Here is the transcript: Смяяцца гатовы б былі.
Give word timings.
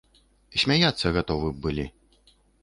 Смяяцца 0.61 1.11
гатовы 1.19 1.53
б 1.59 1.63
былі. 1.67 1.85